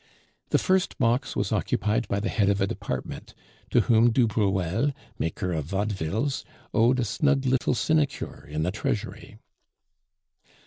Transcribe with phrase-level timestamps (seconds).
[0.49, 3.35] The first box was occupied by the head of a department,
[3.69, 6.43] to whom du Bruel, maker of vaudevilles,
[6.73, 9.37] owed a snug little sinecure in the Treasury.